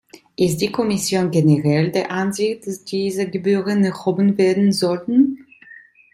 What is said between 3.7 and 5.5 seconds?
erhoben werden sollten?